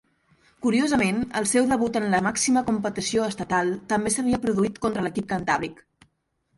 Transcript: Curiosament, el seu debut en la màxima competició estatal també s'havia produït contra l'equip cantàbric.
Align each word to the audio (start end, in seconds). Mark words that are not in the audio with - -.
Curiosament, 0.65 1.19
el 1.41 1.45
seu 1.51 1.67
debut 1.73 2.01
en 2.01 2.09
la 2.15 2.23
màxima 2.29 2.65
competició 2.71 3.29
estatal 3.35 3.73
també 3.95 4.15
s'havia 4.17 4.43
produït 4.49 4.85
contra 4.89 5.09
l'equip 5.09 5.33
cantàbric. 5.37 5.91